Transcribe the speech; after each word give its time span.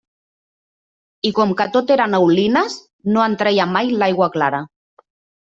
I 1.29 1.31
com 1.39 1.53
que 1.59 1.67
tot 1.75 1.93
eren 1.97 2.15
aulines, 2.21 2.79
no 3.19 3.27
en 3.27 3.37
treia 3.43 3.69
mai 3.77 3.95
l'aigua 4.01 4.33
clara. 4.39 4.65